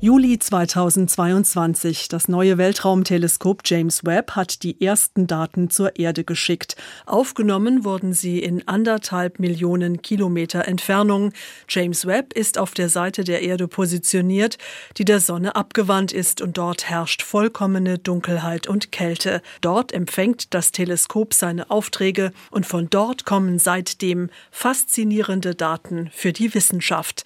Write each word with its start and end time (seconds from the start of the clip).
Juli 0.00 0.38
2022. 0.38 2.08
Das 2.08 2.28
neue 2.28 2.58
Weltraumteleskop 2.58 3.62
James 3.64 4.04
Webb 4.04 4.32
hat 4.32 4.62
die 4.62 4.78
ersten 4.84 5.26
Daten 5.26 5.70
zur 5.70 5.98
Erde 5.98 6.24
geschickt. 6.24 6.76
Aufgenommen 7.06 7.84
wurden 7.84 8.12
sie 8.12 8.38
in 8.40 8.68
anderthalb 8.68 9.38
Millionen 9.38 10.02
Kilometer 10.02 10.68
Entfernung. 10.68 11.32
James 11.68 12.06
Webb 12.06 12.34
ist 12.34 12.58
auf 12.58 12.72
der 12.72 12.90
Seite 12.90 13.24
der 13.24 13.40
Erde 13.42 13.66
positioniert, 13.66 14.58
die 14.98 15.06
der 15.06 15.20
Sonne 15.20 15.56
abgewandt 15.56 16.12
ist 16.12 16.42
und 16.42 16.58
dort 16.58 16.90
herrscht 16.90 17.22
vollkommene 17.22 17.98
Dunkelheit 17.98 18.66
und 18.66 18.92
Kälte. 18.92 19.40
Dort 19.62 19.92
empfängt 19.92 20.52
das 20.52 20.70
Teleskop 20.70 21.32
seine 21.32 21.70
Aufträge 21.70 22.32
und 22.50 22.66
von 22.66 22.90
dort 22.90 23.24
kommen 23.24 23.58
seitdem 23.58 24.28
faszinierende 24.50 25.54
Daten 25.54 26.10
für 26.12 26.34
die 26.34 26.52
Wissenschaft. 26.52 27.24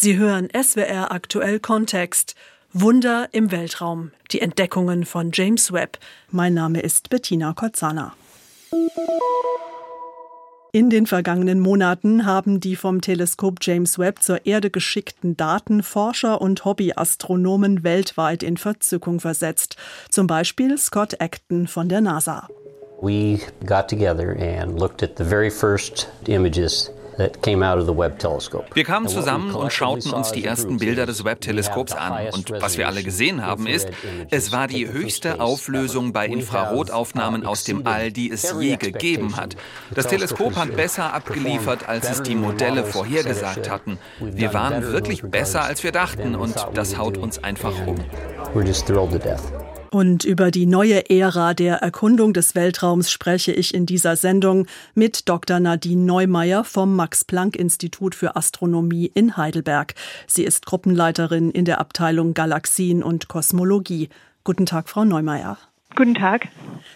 Sie 0.00 0.16
hören 0.16 0.46
SWR 0.54 1.10
aktuell 1.10 1.58
Kontext. 1.58 2.36
Wunder 2.72 3.30
im 3.32 3.50
Weltraum. 3.50 4.12
Die 4.30 4.40
Entdeckungen 4.40 5.04
von 5.04 5.30
James 5.32 5.72
Webb. 5.72 5.98
Mein 6.30 6.54
Name 6.54 6.78
ist 6.82 7.10
Bettina 7.10 7.52
Kotzana. 7.52 8.14
In 10.70 10.88
den 10.88 11.08
vergangenen 11.08 11.58
Monaten 11.58 12.26
haben 12.26 12.60
die 12.60 12.76
vom 12.76 13.00
Teleskop 13.00 13.56
James 13.60 13.98
Webb 13.98 14.22
zur 14.22 14.46
Erde 14.46 14.70
geschickten 14.70 15.36
Daten 15.36 15.82
Forscher 15.82 16.40
und 16.40 16.64
Hobbyastronomen 16.64 17.82
weltweit 17.82 18.44
in 18.44 18.56
Verzückung 18.56 19.18
versetzt. 19.18 19.74
Zum 20.10 20.28
Beispiel 20.28 20.78
Scott 20.78 21.20
Acton 21.20 21.66
von 21.66 21.88
der 21.88 22.02
NASA. 22.02 22.46
We 23.02 23.40
got 23.66 23.88
together 23.88 24.36
and 24.38 24.78
looked 24.78 25.02
at 25.02 25.18
the 25.18 25.24
very 25.24 25.50
first 25.50 26.08
images 26.28 26.88
wir 27.18 28.84
kamen 28.84 29.08
zusammen 29.08 29.54
und 29.54 29.72
schauten 29.72 30.12
uns 30.12 30.30
die 30.30 30.44
ersten 30.44 30.76
Bilder 30.78 31.04
des 31.04 31.24
Webb-Teleskops 31.24 31.92
an. 31.92 32.28
Und 32.32 32.50
was 32.50 32.78
wir 32.78 32.86
alle 32.86 33.02
gesehen 33.02 33.44
haben, 33.44 33.66
ist, 33.66 33.88
es 34.30 34.52
war 34.52 34.68
die 34.68 34.88
höchste 34.88 35.40
Auflösung 35.40 36.12
bei 36.12 36.26
Infrarotaufnahmen 36.26 37.44
aus 37.44 37.64
dem 37.64 37.86
All, 37.86 38.12
die 38.12 38.30
es 38.30 38.54
je 38.58 38.76
gegeben 38.76 39.36
hat. 39.36 39.56
Das 39.94 40.06
Teleskop 40.06 40.56
hat 40.56 40.76
besser 40.76 41.12
abgeliefert, 41.12 41.88
als 41.88 42.08
es 42.08 42.22
die 42.22 42.36
Modelle 42.36 42.84
vorhergesagt 42.84 43.68
hatten. 43.68 43.98
Wir 44.20 44.54
waren 44.54 44.82
wirklich 44.92 45.22
besser, 45.22 45.62
als 45.62 45.82
wir 45.82 45.92
dachten, 45.92 46.36
und 46.36 46.54
das 46.74 46.98
haut 46.98 47.16
uns 47.18 47.42
einfach 47.42 47.74
um. 47.86 47.96
We're 48.54 48.64
just 48.64 48.86
thrilled 48.86 49.10
to 49.10 49.18
death. 49.18 49.42
Und 49.90 50.24
über 50.24 50.50
die 50.50 50.66
neue 50.66 51.08
Ära 51.08 51.54
der 51.54 51.76
Erkundung 51.76 52.34
des 52.34 52.54
Weltraums 52.54 53.10
spreche 53.10 53.52
ich 53.52 53.72
in 53.72 53.86
dieser 53.86 54.16
Sendung 54.16 54.66
mit 54.94 55.28
Dr. 55.28 55.60
Nadine 55.60 56.04
Neumeier 56.04 56.62
vom 56.64 56.94
Max-Planck-Institut 56.94 58.14
für 58.14 58.36
Astronomie 58.36 59.10
in 59.14 59.36
Heidelberg. 59.38 59.94
Sie 60.26 60.44
ist 60.44 60.66
Gruppenleiterin 60.66 61.50
in 61.50 61.64
der 61.64 61.80
Abteilung 61.80 62.34
Galaxien 62.34 63.02
und 63.02 63.28
Kosmologie. 63.28 64.10
Guten 64.44 64.66
Tag, 64.66 64.90
Frau 64.90 65.04
Neumeier. 65.04 65.56
Guten 65.96 66.14
Tag. 66.14 66.48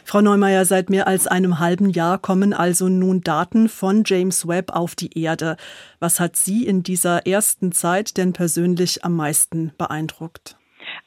Frau 0.05 0.21
Neumeier, 0.21 0.67
seit 0.67 0.91
mehr 0.91 1.07
als 1.07 1.27
einem 1.27 1.59
halben 1.59 1.89
Jahr 1.89 2.19
kommen 2.19 2.53
also 2.53 2.91
nun 2.91 3.23
Daten 3.23 3.71
von 3.71 4.03
James 4.05 4.47
Webb 4.47 4.71
auf 4.71 4.95
die 4.95 5.19
Erde. 5.19 5.57
Was 5.99 6.21
hat 6.21 6.37
Sie 6.37 6.67
in 6.67 6.83
dieser 6.83 7.27
ersten 7.27 7.73
Zeit 7.73 8.19
denn 8.19 8.35
persönlich 8.35 9.03
am 9.03 9.17
meisten 9.17 9.73
beeindruckt? 9.79 10.57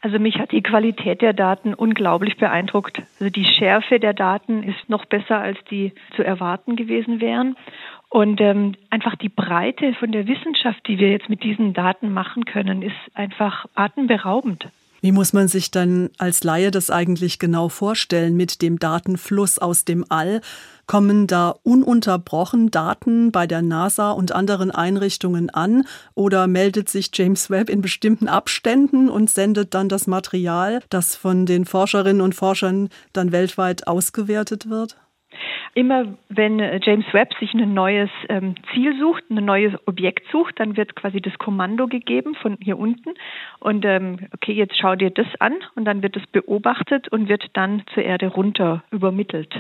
Also 0.06 0.20
mich 0.20 0.38
hat 0.38 0.52
die 0.52 0.62
Qualität 0.62 1.24
der 1.24 1.34
Daten 1.34 1.74
unglaublich 1.74 2.38
beeindruckt. 2.38 3.02
Also 3.20 3.32
die 3.32 3.44
Schärfe 3.44 4.00
der 4.00 4.14
Daten 4.14 4.62
ist 4.62 4.88
noch 4.88 5.06
besser, 5.06 5.40
als 5.40 5.58
die 5.72 5.94
zu 6.16 6.24
erwarten 6.24 6.76
gewesen 6.76 7.22
wären. 7.22 7.58
Und 8.10 8.40
ähm, 8.40 8.76
einfach 8.92 9.16
die 9.16 9.30
Breite 9.30 9.96
von 9.96 10.12
der 10.12 10.28
Wissenschaft, 10.28 10.88
die 10.88 11.00
wir 11.00 11.10
jetzt 11.10 11.28
mit 11.28 11.42
diesen 11.42 11.74
Daten 11.74 12.14
machen 12.14 12.46
können, 12.46 12.84
ist 12.84 12.94
einfach 13.16 13.66
atemberaubend. 13.74 14.68
Wie 15.02 15.12
muss 15.12 15.34
man 15.34 15.48
sich 15.48 15.72
dann 15.72 16.10
als 16.18 16.44
Laie 16.44 16.72
das 16.72 16.90
eigentlich 16.90 17.38
genau 17.40 17.70
vorstellen 17.70 18.36
mit 18.36 18.62
dem 18.62 18.80
Datenfluss 18.80 19.60
aus 19.60 19.86
dem 19.86 20.06
All? 20.10 20.42
Kommen 20.88 21.26
da 21.28 21.56
ununterbrochen 21.64 22.70
Daten 22.70 23.32
bei 23.32 23.48
der 23.48 23.62
NASA 23.62 24.12
und 24.12 24.32
anderen 24.32 24.72
Einrichtungen 24.72 25.50
an 25.50 25.86
oder 26.14 26.48
meldet 26.48 26.90
sich 26.90 27.10
James 27.14 27.50
Webb 27.50 27.70
in 27.70 27.82
bestimmten 27.82 28.28
Abständen 28.28 29.10
und 29.10 29.30
sendet 29.30 29.74
dann 29.74 29.90
das 29.90 30.06
Material, 30.06 30.82
das 30.90 31.16
von 31.16 31.46
den 31.46 31.66
Forscherinnen 31.66 32.22
und 32.22 32.36
Forschern 32.36 32.90
dann 33.14 33.32
weltweit 33.32 33.88
ausgewertet 33.88 34.70
wird? 34.70 34.96
Immer 35.74 36.16
wenn 36.30 36.60
äh, 36.60 36.80
James 36.84 37.06
Webb 37.14 37.34
sich 37.40 37.54
ein 37.54 37.74
neues 37.74 38.10
ähm, 38.30 38.56
Ziel 38.74 38.98
sucht, 39.00 39.24
ein 39.30 39.44
neues 39.44 39.74
Objekt 39.86 40.24
sucht, 40.32 40.60
dann 40.60 40.78
wird 40.78 40.96
quasi 40.96 41.22
das 41.22 41.38
Kommando 41.38 41.88
gegeben 41.88 42.36
von 42.36 42.58
hier 42.62 42.78
unten 42.78 43.12
und 43.60 43.86
ähm, 43.86 44.28
okay, 44.34 44.54
jetzt 44.54 44.78
schau 44.80 44.96
dir 44.96 45.10
das 45.10 45.28
an 45.40 45.54
und 45.76 45.86
dann 45.86 46.02
wird 46.02 46.16
es 46.18 46.26
beobachtet 46.28 47.08
und 47.10 47.30
wird 47.30 47.44
dann 47.54 47.84
zur 47.94 48.04
Erde 48.04 48.28
runter 48.28 48.84
übermittelt. 48.92 49.54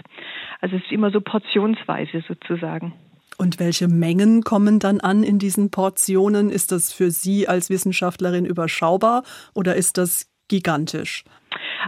Also 0.61 0.77
es 0.77 0.83
ist 0.83 0.91
immer 0.91 1.11
so 1.11 1.21
portionsweise 1.21 2.23
sozusagen. 2.27 2.93
Und 3.37 3.59
welche 3.59 3.87
Mengen 3.87 4.43
kommen 4.43 4.79
dann 4.79 5.01
an 5.01 5.23
in 5.23 5.39
diesen 5.39 5.69
Portionen? 5.69 6.49
Ist 6.49 6.71
das 6.71 6.93
für 6.93 7.11
Sie 7.11 7.47
als 7.47 7.69
Wissenschaftlerin 7.69 8.45
überschaubar 8.45 9.23
oder 9.53 9.75
ist 9.75 9.97
das 9.97 10.31
gigantisch? 10.47 11.23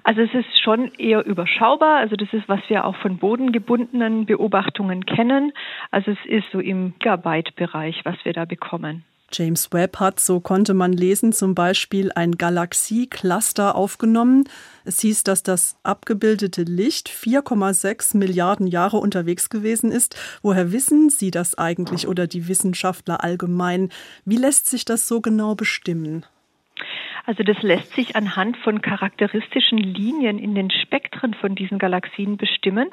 Also 0.04 0.22
es 0.22 0.34
ist 0.34 0.62
schon 0.62 0.92
eher 0.98 1.26
überschaubar. 1.26 1.98
Also 1.98 2.16
das 2.16 2.32
ist, 2.32 2.48
was 2.48 2.62
wir 2.68 2.86
auch 2.86 2.96
von 2.98 3.18
bodengebundenen 3.18 4.26
Beobachtungen 4.26 5.06
kennen. 5.06 5.52
Also 5.92 6.12
es 6.12 6.18
ist 6.26 6.46
so 6.52 6.60
im 6.60 6.94
Gigabyte-Bereich, 7.00 8.02
was 8.06 8.16
wir 8.24 8.34
da 8.34 8.46
bekommen. 8.46 9.04
James 9.32 9.74
Webb 9.74 10.00
hat, 10.00 10.22
so 10.22 10.40
konnte 10.40 10.74
man 10.74 10.94
lesen, 10.94 11.34
zum 11.34 11.54
Beispiel 11.54 12.12
ein 12.16 12.34
Galaxiecluster 12.34 13.76
aufgenommen. 13.76 14.46
Es 14.86 15.02
hieß, 15.02 15.24
dass 15.24 15.44
das 15.44 15.78
abgebildete 15.84 16.64
Licht 16.64 17.10
4,6 17.10 18.16
Milliarden 18.16 18.68
Jahre 18.68 18.98
unterwegs 18.98 19.50
gewesen 19.50 19.92
ist. 19.92 20.18
Woher 20.42 20.72
wissen 20.72 21.10
Sie 21.10 21.30
das 21.30 21.58
eigentlich 21.58 22.08
oder 22.08 22.26
die 22.26 22.48
Wissenschaftler 22.48 23.22
allgemein? 23.22 23.90
Wie 24.24 24.38
lässt 24.38 24.68
sich 24.68 24.86
das 24.86 25.10
so 25.10 25.20
genau 25.20 25.56
bestimmen? 25.56 26.26
Also 27.26 27.44
das 27.44 27.62
lässt 27.62 27.94
sich 27.94 28.16
anhand 28.16 28.56
von 28.58 28.82
charakteristischen 28.82 29.78
Linien 29.78 30.40
in 30.40 30.56
den 30.56 30.72
Spektren 30.72 31.34
von 31.34 31.56
diesen 31.56 31.78
Galaxien 31.78 32.38
bestimmen. 32.38 32.90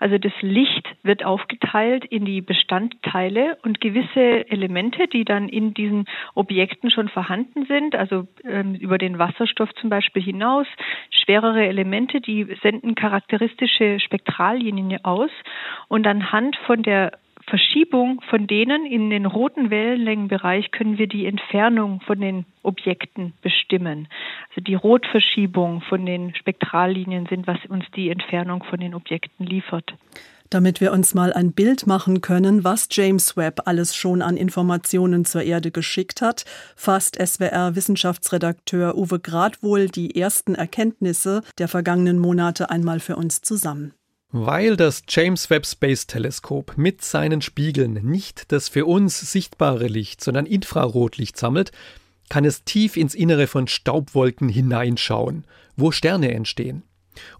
Also 0.00 0.18
das 0.18 0.32
Licht 0.40 0.88
wird 1.04 1.24
aufgeteilt 1.24 2.04
in 2.04 2.24
die 2.24 2.40
Bestandteile 2.40 3.56
und 3.62 3.80
gewisse 3.80 4.50
Elemente, 4.50 5.06
die 5.06 5.24
dann 5.24 5.48
in 5.48 5.74
diesen 5.74 6.06
Objekten 6.34 6.90
schon 6.90 7.08
vorhanden 7.08 7.66
sind, 7.66 7.94
also 7.94 8.26
ähm, 8.44 8.74
über 8.74 8.98
den 8.98 9.18
Wasserstoff 9.18 9.72
zum 9.74 9.90
Beispiel 9.90 10.22
hinaus, 10.22 10.66
schwerere 11.10 11.66
Elemente, 11.66 12.20
die 12.20 12.56
senden 12.62 12.96
charakteristische 12.96 14.00
Spektrallinien 14.00 15.04
aus 15.04 15.30
und 15.86 16.06
anhand 16.06 16.56
von 16.66 16.82
der 16.82 17.12
Verschiebung 17.48 18.20
von 18.28 18.46
denen 18.46 18.86
in 18.86 19.10
den 19.10 19.26
roten 19.26 19.70
Wellenlängenbereich 19.70 20.70
können 20.70 20.98
wir 20.98 21.06
die 21.06 21.26
Entfernung 21.26 22.00
von 22.02 22.20
den 22.20 22.44
Objekten 22.62 23.32
bestimmen. 23.42 24.08
Also 24.50 24.60
die 24.60 24.74
Rotverschiebung 24.74 25.80
von 25.82 26.06
den 26.06 26.34
Spektrallinien 26.34 27.26
sind, 27.26 27.46
was 27.46 27.58
uns 27.68 27.84
die 27.96 28.10
Entfernung 28.10 28.62
von 28.64 28.80
den 28.80 28.94
Objekten 28.94 29.46
liefert. 29.46 29.94
Damit 30.50 30.80
wir 30.80 30.92
uns 30.92 31.12
mal 31.12 31.34
ein 31.34 31.52
Bild 31.52 31.86
machen 31.86 32.22
können, 32.22 32.64
was 32.64 32.88
James 32.90 33.36
Webb 33.36 33.60
alles 33.66 33.94
schon 33.94 34.22
an 34.22 34.38
Informationen 34.38 35.26
zur 35.26 35.42
Erde 35.42 35.70
geschickt 35.70 36.22
hat, 36.22 36.46
fasst 36.74 37.16
SWR-Wissenschaftsredakteur 37.16 38.96
Uwe 38.96 39.20
Gradwohl 39.20 39.88
die 39.88 40.16
ersten 40.18 40.54
Erkenntnisse 40.54 41.42
der 41.58 41.68
vergangenen 41.68 42.18
Monate 42.18 42.70
einmal 42.70 42.98
für 43.00 43.16
uns 43.16 43.42
zusammen. 43.42 43.92
Weil 44.30 44.76
das 44.76 45.04
James 45.08 45.48
Webb 45.48 45.64
Space 45.64 46.06
Teleskop 46.06 46.76
mit 46.76 47.02
seinen 47.02 47.40
Spiegeln 47.40 47.94
nicht 47.94 48.52
das 48.52 48.68
für 48.68 48.84
uns 48.84 49.32
sichtbare 49.32 49.86
Licht, 49.86 50.22
sondern 50.22 50.44
Infrarotlicht 50.44 51.38
sammelt, 51.38 51.72
kann 52.28 52.44
es 52.44 52.62
tief 52.64 52.98
ins 52.98 53.14
Innere 53.14 53.46
von 53.46 53.68
Staubwolken 53.68 54.50
hineinschauen, 54.50 55.46
wo 55.76 55.92
Sterne 55.92 56.34
entstehen. 56.34 56.82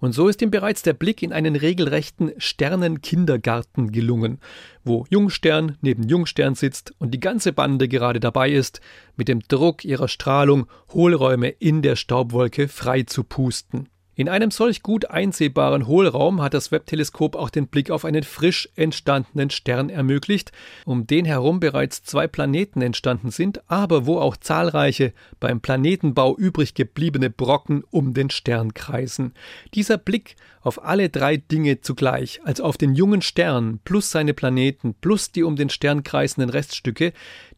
Und 0.00 0.12
so 0.12 0.28
ist 0.28 0.40
ihm 0.40 0.50
bereits 0.50 0.80
der 0.80 0.94
Blick 0.94 1.22
in 1.22 1.34
einen 1.34 1.56
regelrechten 1.56 2.32
Sternenkindergarten 2.38 3.92
gelungen, 3.92 4.40
wo 4.82 5.04
Jungstern 5.10 5.76
neben 5.82 6.08
Jungstern 6.08 6.54
sitzt 6.54 6.94
und 6.98 7.12
die 7.12 7.20
ganze 7.20 7.52
Bande 7.52 7.86
gerade 7.86 8.18
dabei 8.18 8.50
ist, 8.50 8.80
mit 9.14 9.28
dem 9.28 9.40
Druck 9.40 9.84
ihrer 9.84 10.08
Strahlung 10.08 10.66
Hohlräume 10.94 11.50
in 11.50 11.82
der 11.82 11.96
Staubwolke 11.96 12.66
frei 12.66 13.02
zu 13.02 13.24
pusten. 13.24 13.90
In 14.18 14.28
einem 14.28 14.50
solch 14.50 14.82
gut 14.82 15.08
einsehbaren 15.12 15.86
Hohlraum 15.86 16.42
hat 16.42 16.52
das 16.52 16.72
Webb-Teleskop 16.72 17.36
auch 17.36 17.50
den 17.50 17.68
Blick 17.68 17.92
auf 17.92 18.04
einen 18.04 18.24
frisch 18.24 18.68
entstandenen 18.74 19.48
Stern 19.48 19.90
ermöglicht, 19.90 20.50
um 20.84 21.06
den 21.06 21.24
herum 21.24 21.60
bereits 21.60 22.02
zwei 22.02 22.26
Planeten 22.26 22.82
entstanden 22.82 23.30
sind, 23.30 23.60
aber 23.70 24.06
wo 24.06 24.18
auch 24.18 24.36
zahlreiche 24.36 25.12
beim 25.38 25.60
Planetenbau 25.60 26.36
übrig 26.36 26.74
gebliebene 26.74 27.30
Brocken 27.30 27.84
um 27.92 28.12
den 28.12 28.28
Stern 28.28 28.74
kreisen. 28.74 29.34
Dieser 29.74 29.98
Blick 29.98 30.34
auf 30.62 30.84
alle 30.84 31.10
drei 31.10 31.36
Dinge 31.36 31.80
zugleich, 31.80 32.40
also 32.42 32.64
auf 32.64 32.76
den 32.76 32.96
jungen 32.96 33.22
Stern 33.22 33.78
plus 33.84 34.10
seine 34.10 34.34
Planeten 34.34 34.94
plus 35.00 35.30
die 35.30 35.44
um 35.44 35.54
den 35.54 35.70
Stern 35.70 36.02
kreisenden 36.02 36.50
Reststücke, 36.50 37.12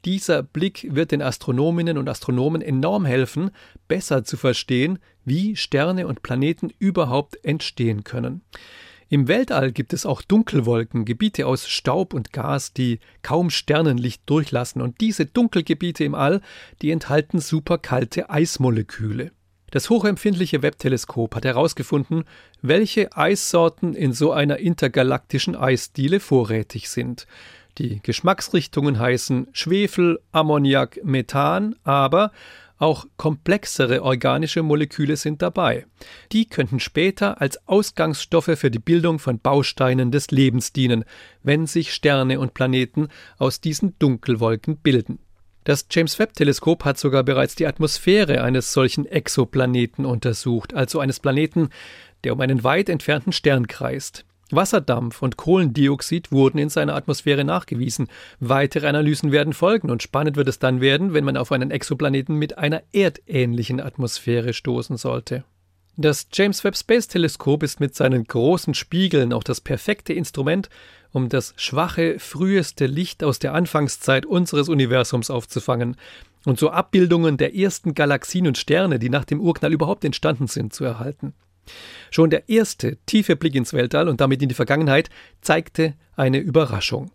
dieser 0.05 0.43
Blick 0.43 0.87
wird 0.91 1.11
den 1.11 1.23
Astronominnen 1.23 1.97
und 1.97 2.09
Astronomen 2.09 2.61
enorm 2.61 3.07
helfen, 3.07 3.51
besser 3.89 4.25
zu 4.25 4.37
verstehen, 4.37 4.99
wie 5.25 5.57
Sterne 5.57 6.07
und 6.07 6.23
Planeten 6.23 6.73
überhaupt 6.79 7.45
entstehen 7.45 8.05
können. 8.05 8.43
Im 9.09 9.27
Weltall 9.27 9.73
gibt 9.73 9.93
es 9.93 10.07
auch 10.07 10.23
Dunkelwolken, 10.23 11.05
Gebiete 11.05 11.47
aus 11.47 11.69
Staub 11.69 12.15
und 12.15 12.33
Gas, 12.33 12.73
die 12.73 13.01
kaum 13.23 13.51
Sternenlicht 13.51 14.23
durchlassen, 14.27 14.81
und 14.81 15.01
diese 15.01 15.27
Dunkelgebiete 15.27 16.05
im 16.05 16.15
All, 16.15 16.41
die 16.81 16.93
enthalten 16.93 17.41
superkalte 17.41 18.31
Eismoleküle. 18.31 19.33
Das 19.73 19.91
hochempfindliche 19.91 20.63
Webb-Teleskop 20.63 21.35
hat 21.35 21.45
herausgefunden, 21.45 22.25
welche 22.63 23.17
Eissorten 23.17 23.95
in 23.95 24.13
so 24.13 24.31
einer 24.31 24.59
intergalaktischen 24.59 25.57
Eisdiele 25.57 26.21
vorrätig 26.21 26.89
sind. 26.89 27.27
Die 27.79 28.01
Geschmacksrichtungen 28.03 28.99
heißen 28.99 29.49
Schwefel, 29.53 30.21
Ammoniak, 30.31 31.01
Methan, 31.05 31.77
aber 31.83 32.31
auch 32.81 33.07
komplexere 33.17 34.03
organische 34.03 34.63
Moleküle 34.63 35.17
sind 35.17 35.43
dabei. 35.43 35.87
Die 36.33 36.47
könnten 36.47 36.81
später 36.81 37.41
als 37.41 37.69
Ausgangsstoffe 37.69 38.57
für 38.57 38.71
die 38.71 38.79
Bildung 38.79 39.19
von 39.19 39.39
Bausteinen 39.39 40.11
des 40.11 40.31
Lebens 40.31 40.73
dienen, 40.73 41.05
wenn 41.43 41.67
sich 41.67 41.93
Sterne 41.93 42.41
und 42.41 42.55
Planeten 42.55 43.09
aus 43.39 43.61
diesen 43.61 43.99
Dunkelwolken 43.99 44.79
bilden. 44.79 45.19
Das 45.65 45.87
James 45.91 46.19
Webb 46.19 46.33
Teleskop 46.33 46.85
hat 46.87 46.99
sogar 46.99 47.23
bereits 47.23 47.55
die 47.55 47.67
Atmosphäre 47.67 48.43
eines 48.43 48.73
solchen 48.73 49.05
Exoplaneten 49.05 50.07
untersucht, 50.07 50.73
also 50.73 51.01
eines 51.01 51.21
Planeten, 51.21 51.69
der 52.25 52.33
um 52.33 52.41
einen 52.41 52.65
weit 52.65 52.89
entfernten 52.89 53.33
Stern 53.33 53.67
kreist. 53.67 54.25
Wasserdampf 54.53 55.23
und 55.23 55.37
Kohlendioxid 55.37 56.33
wurden 56.33 56.59
in 56.59 56.69
seiner 56.69 56.95
Atmosphäre 56.95 57.45
nachgewiesen. 57.45 58.09
Weitere 58.39 58.87
Analysen 58.87 59.33
werden 59.33 59.53
folgen 59.53 59.91
und 59.91 60.03
spannend 60.03 60.37
wird 60.37 60.49
es 60.49 60.59
dann 60.59 60.81
werden, 60.81 61.15
wenn 61.15 61.25
man 61.25 61.37
auf 61.37 61.53
einen 61.53 61.71
Exoplaneten 61.71 62.37
mit 62.37 62.59
einer 62.59 62.83
erdähnlichen 62.93 63.81
Atmosphäre 63.81 64.53
stoßen 64.53 64.97
sollte. 64.97 65.45
Das 65.97 66.29
James 66.33 66.65
Webb 66.65 66.77
Space 66.77 67.09
Teleskop 67.09 67.63
ist 67.63 67.79
mit 67.81 67.95
seinen 67.95 68.25
großen 68.25 68.75
Spiegeln 68.75 69.33
auch 69.33 69.43
das 69.43 69.61
perfekte 69.61 70.13
Instrument, 70.13 70.71
um 71.13 71.29
das 71.29 71.53
schwache, 71.57 72.19
früheste 72.19 72.87
Licht 72.87 73.23
aus 73.23 73.39
der 73.39 73.53
Anfangszeit 73.53 74.25
unseres 74.25 74.69
Universums 74.69 75.31
aufzufangen 75.31 75.97
und 76.47 76.59
so 76.59 76.71
Abbildungen 76.71 77.37
der 77.37 77.55
ersten 77.55 77.95
Galaxien 77.95 78.47
und 78.47 78.57
Sterne, 78.57 78.99
die 78.99 79.11
nach 79.11 79.25
dem 79.25 79.41
Urknall 79.41 79.73
überhaupt 79.73 80.05
entstanden 80.05 80.47
sind, 80.47 80.73
zu 80.73 80.85
erhalten. 80.85 81.35
Schon 82.11 82.31
der 82.31 82.49
erste 82.49 82.99
tiefe 83.07 83.37
Blick 83.37 83.55
ins 83.55 83.73
Weltall 83.73 84.09
und 84.09 84.21
damit 84.21 84.43
in 84.43 84.49
die 84.49 84.55
Vergangenheit 84.55 85.11
zeigte 85.41 85.95
eine 86.17 86.39
Überraschung. 86.39 87.11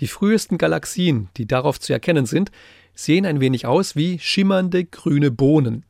Die 0.00 0.06
frühesten 0.06 0.58
Galaxien, 0.58 1.28
die 1.36 1.46
darauf 1.46 1.80
zu 1.80 1.92
erkennen 1.92 2.26
sind, 2.26 2.50
sehen 2.94 3.26
ein 3.26 3.40
wenig 3.40 3.66
aus 3.66 3.96
wie 3.96 4.18
schimmernde 4.18 4.84
grüne 4.84 5.30
Bohnen. 5.30 5.84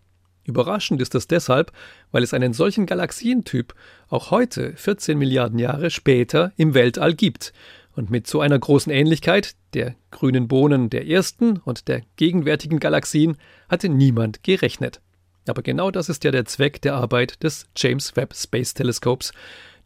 Überraschend 0.45 1.01
ist 1.01 1.15
das 1.15 1.27
deshalb, 1.27 1.73
weil 2.13 2.23
es 2.23 2.33
einen 2.33 2.53
solchen 2.53 2.87
Galaxientyp 2.87 3.75
auch 4.09 4.31
heute, 4.31 4.75
14 4.77 5.19
Milliarden 5.19 5.59
Jahre 5.59 5.91
später, 5.91 6.53
im 6.57 6.75
Weltall 6.75 7.15
gibt. 7.15 7.53
Und 7.95 8.11
mit 8.11 8.27
so 8.27 8.41
einer 8.41 8.59
großen 8.59 8.93
Ähnlichkeit 8.93 9.57
der 9.75 9.97
grünen 10.11 10.49
Bohnen 10.49 10.91
der 10.91 11.07
ersten 11.07 11.57
und 11.59 11.89
der 11.89 12.03
gegenwärtigen 12.17 12.79
Galaxien 12.79 13.39
hatte 13.69 13.89
niemand 13.89 14.43
gerechnet. 14.43 15.01
Aber 15.49 15.63
genau 15.63 15.91
das 15.91 16.09
ist 16.09 16.25
ja 16.25 16.31
der 16.31 16.45
Zweck 16.45 16.81
der 16.83 16.95
Arbeit 16.95 17.43
des 17.43 17.67
James 17.77 18.17
Webb 18.17 18.35
Space 18.35 18.75
Teleskops, 18.75 19.33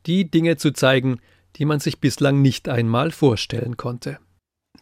die 0.07 0.31
Dinge 0.31 0.57
zu 0.57 0.73
zeigen, 0.73 1.21
die 1.57 1.65
man 1.65 1.81
sich 1.81 2.01
bislang 2.01 2.41
nicht 2.43 2.69
einmal 2.69 3.11
vorstellen 3.11 3.77
konnte. 3.77 4.19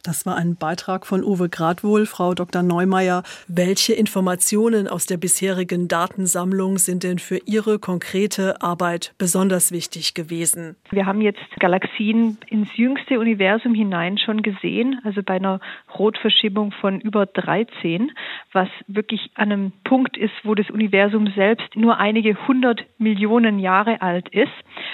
Das 0.05 0.27
war 0.27 0.37
ein 0.37 0.55
Beitrag 0.55 1.07
von 1.07 1.25
Uwe 1.25 1.49
Gradwohl. 1.49 2.07
Frau 2.07 2.35
Dr. 2.35 2.63
Neumeier, 2.63 3.23
welche 3.49 3.95
Informationen 3.95 4.87
aus 4.87 5.07
der 5.07 5.17
bisherigen 5.17 5.89
Datensammlung 5.89 6.79
sind 6.79 7.03
denn 7.03 7.19
für 7.19 7.39
Ihre 7.47 7.79
konkrete 7.79 8.63
Arbeit 8.63 9.15
besonders 9.19 9.73
wichtig 9.73 10.15
gewesen? 10.15 10.77
Wir 10.91 11.07
haben 11.07 11.21
jetzt 11.21 11.41
Galaxien 11.59 12.39
ins 12.49 12.69
jüngste 12.77 13.19
Universum 13.19 13.75
hinein 13.75 14.19
schon 14.19 14.43
gesehen, 14.43 15.01
also 15.05 15.23
bei 15.23 15.35
einer 15.35 15.59
Rotverschiebung 15.99 16.73
von 16.73 17.01
über 17.01 17.27
13, 17.27 18.13
was 18.53 18.69
wirklich 18.87 19.31
an 19.35 19.53
einem 19.53 19.73
Punkt 19.85 20.17
ist, 20.17 20.35
wo 20.45 20.55
das 20.55 20.71
Universum 20.71 21.33
selbst 21.35 21.75
nur 21.75 21.99
einige 21.99 22.47
hundert 22.47 22.85
Millionen 22.99 23.59
Jahre 23.59 24.01
alt 24.01 24.29
ist. 24.29 24.53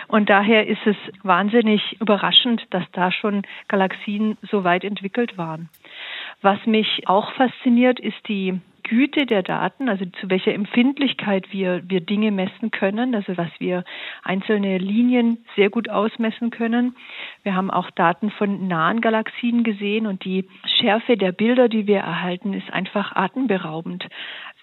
Und 0.08 0.31
daher 0.31 0.67
ist 0.67 0.87
es 0.87 0.96
wahnsinnig 1.23 2.00
überraschend, 2.00 2.62
dass 2.70 2.85
da 2.93 3.12
schon 3.12 3.43
Galaxien 3.69 4.38
so 4.50 4.64
weit 4.64 4.83
entwickelt 4.84 5.36
waren. 5.38 5.69
Was 6.42 6.64
mich 6.66 7.04
auch 7.06 7.32
fasziniert, 7.32 7.98
ist 7.98 8.28
die 8.28 8.60
Güte 8.84 9.25
der 9.25 9.42
Daten, 9.42 9.88
also 9.88 10.04
zu 10.20 10.28
welcher 10.28 10.52
Empfindlichkeit 10.52 11.52
wir, 11.52 11.82
wir 11.88 12.00
Dinge 12.00 12.31
messen 12.31 12.70
können, 12.70 13.14
also 13.14 13.36
was 13.36 13.48
wir 13.58 13.82
einzelne 14.22 14.78
Linien 14.78 15.38
sehr 15.56 15.70
gut 15.70 15.88
ausmessen 15.88 16.50
können. 16.50 16.94
Wir 17.42 17.54
haben 17.54 17.70
auch 17.70 17.90
Daten 17.90 18.31
von 18.31 18.69
nahen 18.69 19.00
Galaxien 19.00 19.64
gesehen 19.64 20.06
und 20.06 20.25
die 20.25 20.46
Schärfe 20.78 21.16
der 21.16 21.32
Bilder, 21.32 21.69
die 21.69 21.86
wir 21.86 22.00
erhalten, 22.00 22.52
ist 22.52 22.70
einfach 22.72 23.16
atemberaubend. 23.16 24.06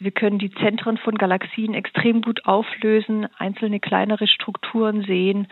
Wir 0.02 0.10
können 0.10 0.40
die 0.40 0.50
Zentren 0.50 0.98
von 0.98 1.16
Galaxien 1.16 1.76
extrem 1.76 2.24
gut 2.24 2.48
auflösen, 2.48 3.28
einzelne 3.38 3.80
kleinere 3.80 4.26
Strukturen 4.26 5.04
sehen 5.04 5.48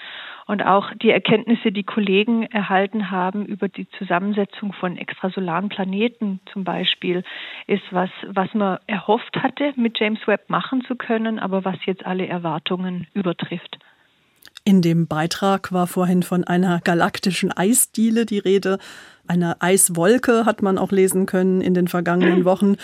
und 0.48 0.66
auch 0.66 0.92
die 0.96 1.12
Erkenntnisse, 1.12 1.72
die 1.72 1.84
Kollegen 1.84 2.48
erhalten 2.48 3.12
haben 3.12 3.46
über 3.46 3.68
die 3.68 3.88
Zusammensetzung 3.92 4.74
von 4.74 4.98
extrasolaren 4.98 5.70
Planeten 5.70 6.40
zum 6.52 6.64
Beispiel, 6.64 7.24
ist 7.68 7.84
was, 7.92 8.10
was 8.26 8.52
man 8.56 8.80
erhofft 8.88 9.38
hatte, 9.38 9.72
mit 9.76 10.00
James 10.00 10.26
Webb 10.26 10.50
machen 10.50 10.84
zu 10.86 10.96
können, 10.96 11.38
aber 11.38 11.64
was 11.64 11.78
jetzt 11.86 12.04
alle 12.08 12.26
Erwartungen 12.26 13.06
übertrifft. 13.14 13.78
In 14.70 14.84
dem 14.84 15.08
Beitrag 15.08 15.72
war 15.72 15.88
vorhin 15.88 16.22
von 16.22 16.44
einer 16.44 16.80
galaktischen 16.82 17.52
Eisdiele 17.52 18.28
die 18.28 18.38
Rede. 18.38 18.78
Eine 19.26 19.60
Eiswolke 19.64 20.46
hat 20.46 20.62
man 20.62 20.78
auch 20.78 20.92
lesen 20.92 21.26
können 21.26 21.60
in 21.60 21.74
den 21.74 21.88
vergangenen 21.88 22.46
Wochen. 22.46 22.76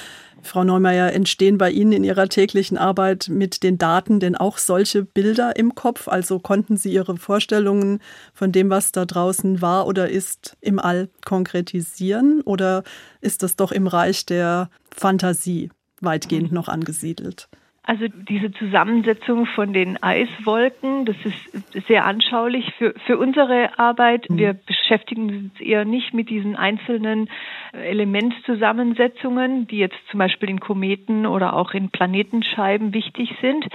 Frau 0.42 0.64
Neumeier, 0.64 1.14
entstehen 1.14 1.60
bei 1.60 1.70
Ihnen 1.70 1.92
in 1.92 2.04
Ihrer 2.04 2.28
täglichen 2.28 2.80
Arbeit 2.80 3.30
mit 3.30 3.62
den 3.62 3.78
Daten 3.78 4.20
denn 4.20 4.36
auch 4.36 4.58
solche 4.58 5.04
Bilder 5.04 5.58
im 5.58 5.76
Kopf? 5.76 6.08
Also 6.08 6.40
konnten 6.40 6.76
Sie 6.76 6.92
Ihre 6.92 7.18
Vorstellungen 7.18 8.00
von 8.34 8.52
dem, 8.52 8.72
was 8.72 8.92
da 8.92 9.06
draußen 9.06 9.62
war 9.62 9.86
oder 9.86 10.10
ist, 10.10 10.58
im 10.62 10.80
All 10.80 11.10
konkretisieren? 11.24 12.42
Oder 12.42 12.84
ist 13.22 13.44
das 13.44 13.58
doch 13.58 13.72
im 13.72 13.86
Reich 13.86 14.26
der 14.26 14.72
Fantasie 14.90 15.70
weitgehend 16.02 16.52
noch 16.52 16.68
angesiedelt? 16.68 17.48
Also 17.88 18.08
diese 18.08 18.52
Zusammensetzung 18.52 19.46
von 19.46 19.72
den 19.72 20.02
Eiswolken, 20.02 21.06
das 21.06 21.16
ist 21.24 21.86
sehr 21.88 22.06
anschaulich 22.06 22.74
für, 22.80 22.96
für 23.06 23.20
unsere 23.20 23.78
Arbeit. 23.78 24.28
Mhm. 24.28 24.38
Wir 24.40 24.54
beschäftigen 24.54 25.30
uns 25.30 25.62
eher 25.62 25.86
nicht 25.86 26.12
mit 26.12 26.32
diesen 26.32 26.56
einzelnen 26.56 27.30
Elementzusammensetzungen, 27.74 29.68
die 29.68 29.78
jetzt 29.78 30.00
zum 30.10 30.18
Beispiel 30.18 30.50
in 30.50 30.60
Kometen 30.60 31.28
oder 31.28 31.56
auch 31.56 31.76
in 31.76 31.92
Planetenscheiben 31.92 32.92
wichtig 32.92 33.36
sind. 33.40 33.68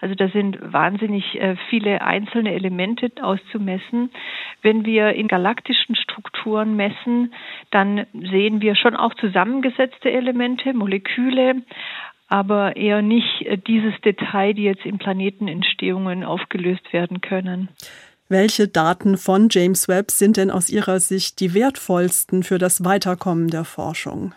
Also 0.00 0.14
da 0.14 0.28
sind 0.28 0.56
wahnsinnig 0.62 1.38
äh, 1.38 1.56
viele 1.68 2.00
einzelne 2.00 2.54
Elemente 2.54 3.10
auszumessen. 3.20 4.08
Wenn 4.62 4.86
wir 4.86 5.12
in 5.12 5.28
galaktischen 5.28 5.94
Strukturen 5.94 6.74
messen, 6.74 7.34
dann 7.70 8.06
sehen 8.14 8.62
wir 8.62 8.76
schon 8.76 8.96
auch 8.96 9.12
zusammengesetzte 9.14 10.10
Elemente, 10.10 10.72
Moleküle, 10.72 11.56
aber 12.28 12.76
eher 12.76 13.02
nicht 13.02 13.42
äh, 13.42 13.58
dieses 13.58 13.98
Detail, 14.02 14.54
die 14.54 14.64
jetzt 14.64 14.84
in 14.84 14.98
Planetenentstehungen 14.98 16.24
aufgelöst 16.24 16.92
werden 16.92 17.20
können. 17.20 17.68
Welche 18.28 18.68
Daten 18.68 19.16
von 19.16 19.48
James 19.50 19.88
Webb 19.88 20.10
sind 20.10 20.36
denn 20.36 20.50
aus 20.50 20.68
Ihrer 20.68 21.00
Sicht 21.00 21.40
die 21.40 21.54
wertvollsten 21.54 22.42
für 22.42 22.58
das 22.58 22.84
Weiterkommen 22.84 23.48
der 23.48 23.64
Forschung? 23.64 24.34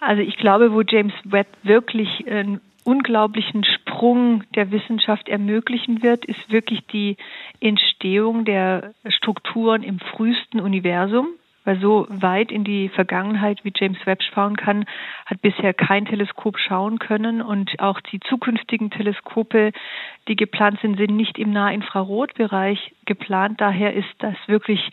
Also 0.00 0.22
ich 0.22 0.36
glaube, 0.36 0.72
wo 0.72 0.80
James 0.80 1.12
Webb 1.24 1.48
wirklich 1.62 2.26
einen 2.26 2.60
unglaublichen 2.84 3.64
Sprung 3.64 4.44
der 4.54 4.70
Wissenschaft 4.70 5.28
ermöglichen 5.28 6.02
wird, 6.02 6.24
ist 6.24 6.50
wirklich 6.50 6.86
die 6.92 7.16
Entstehung 7.60 8.44
der 8.44 8.94
Strukturen 9.08 9.82
im 9.82 9.98
frühesten 9.98 10.60
Universum. 10.60 11.28
Weil 11.64 11.80
so 11.80 12.06
weit 12.08 12.52
in 12.52 12.64
die 12.64 12.88
Vergangenheit, 12.88 13.64
wie 13.64 13.72
James 13.74 13.98
Webb 14.04 14.22
schauen 14.22 14.56
kann, 14.56 14.84
hat 15.26 15.40
bisher 15.40 15.74
kein 15.74 16.04
Teleskop 16.04 16.58
schauen 16.58 16.98
können. 16.98 17.42
Und 17.42 17.80
auch 17.80 18.00
die 18.00 18.20
zukünftigen 18.20 18.90
Teleskope, 18.90 19.72
die 20.28 20.36
geplant 20.36 20.78
sind, 20.80 20.98
sind 20.98 21.16
nicht 21.16 21.38
im 21.38 21.52
Nahinfrarotbereich 21.52 22.92
geplant. 23.06 23.60
Daher 23.60 23.94
ist 23.94 24.14
das 24.18 24.36
wirklich 24.46 24.90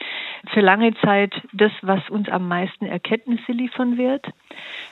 für 0.54 0.62
lange 0.62 0.94
Zeit 0.96 1.34
das, 1.54 1.72
was 1.82 2.10
uns 2.10 2.30
am 2.30 2.48
meisten 2.48 2.86
Erkenntnisse 2.86 3.52
liefern 3.52 3.98
wird. 3.98 4.26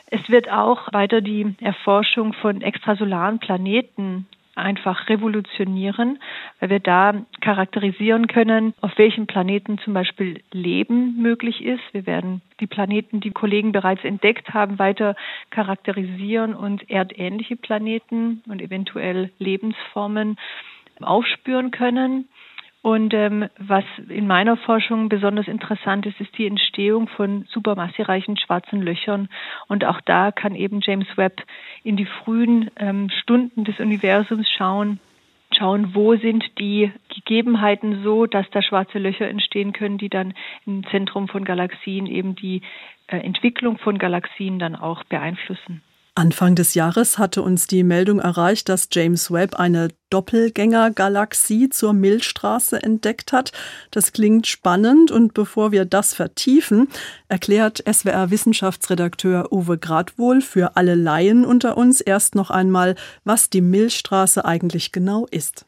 Es 0.08 0.30
wird 0.30 0.50
auch 0.50 0.92
weiter 0.92 1.22
die 1.22 1.56
Erforschung 1.62 2.34
von 2.34 2.62
extrasolaren 2.62 3.40
Planeten 3.40 4.28
einfach 4.60 5.10
revolutionieren, 5.10 6.20
weil 6.60 6.70
wir 6.70 6.80
da 6.80 7.25
charakterisieren 7.42 8.28
können, 8.28 8.74
auf 8.82 8.98
welchen 8.98 9.28
Planeten 9.28 9.80
zum 9.80 9.94
Beispiel 9.94 10.42
Leben 10.51 11.22
möglich 11.22 11.63
ist. 11.63 11.82
Wir 11.92 12.06
werden 12.06 12.42
die 12.60 12.68
Planeten, 12.68 13.20
die 13.20 13.32
Kollegen 13.32 13.72
bereits 13.72 14.04
entdeckt 14.04 14.54
haben, 14.54 14.80
weiter 14.80 15.16
charakterisieren 15.50 16.54
und 16.54 16.89
erdähnliche 16.89 17.56
Planeten 17.56 18.44
und 18.48 18.62
eventuell 18.62 19.32
Lebensformen 19.39 20.38
aufspüren 21.01 21.72
können. 21.72 22.28
Und 22.82 23.14
ähm, 23.14 23.50
was 23.58 23.84
in 24.08 24.26
meiner 24.26 24.56
Forschung 24.56 25.10
besonders 25.10 25.50
interessant 25.50 26.06
ist, 26.06 26.20
ist 26.22 26.38
die 26.38 26.48
Entstehung 26.48 27.10
von 27.10 27.46
supermassereichen 27.50 28.38
schwarzen 28.38 28.82
Löchern. 28.82 29.28
Und 29.68 29.84
auch 29.84 30.00
da 30.02 30.32
kann 30.32 30.56
eben 30.56 30.80
James 30.82 31.08
Webb 31.18 31.44
in 31.84 31.98
die 31.98 32.06
frühen 32.06 32.72
ähm, 32.78 33.10
Stunden 33.10 33.66
des 33.66 33.80
Universums 33.80 34.48
schauen, 34.50 35.00
schauen, 35.58 35.94
wo 35.94 36.16
sind 36.16 36.46
die 36.58 36.92
Gegebenheiten 37.14 38.02
so, 38.02 38.26
dass 38.26 38.50
da 38.52 38.62
schwarze 38.62 38.98
Löcher 38.98 39.28
entstehen 39.28 39.74
können, 39.74 39.98
die 39.98 40.10
dann 40.10 40.34
im 40.66 40.86
Zentrum 40.88 41.28
von 41.28 41.44
Galaxien 41.44 42.06
eben 42.06 42.36
die 42.36 42.62
äh, 43.08 43.18
Entwicklung 43.18 43.78
von 43.78 43.98
Galaxien 43.98 44.58
dann 44.58 44.78
auch 44.78 45.04
beeinflussen. 45.04 45.82
Anfang 46.16 46.56
des 46.56 46.74
Jahres 46.74 47.18
hatte 47.18 47.42
uns 47.42 47.68
die 47.68 47.84
Meldung 47.84 48.20
erreicht, 48.20 48.68
dass 48.68 48.89
James 48.92 49.32
Webb 49.32 49.56
eine 49.56 49.89
Doppelgängergalaxie 50.10 51.70
zur 51.70 51.94
Milchstraße 51.94 52.82
entdeckt 52.82 53.32
hat. 53.32 53.51
Das 53.92 54.12
klingt 54.12 54.48
spannend 54.48 55.12
und 55.12 55.34
bevor 55.34 55.72
wir 55.72 55.86
das 55.86 56.13
vertiefen, 56.13 56.88
erklärt 57.28 57.84
SWR-Wissenschaftsredakteur 57.88 59.51
Uwe 59.51 59.78
Gradwohl 59.78 60.42
für 60.42 60.75
alle 60.75 60.96
Laien 60.96 61.46
unter 61.46 61.78
uns 61.78 62.01
erst 62.01 62.36
noch 62.36 62.50
einmal, 62.50 62.96
was 63.24 63.50
die 63.50 63.62
Milchstraße 63.62 64.44
eigentlich 64.44 64.92
genau 64.92 65.25
ist. 65.28 65.66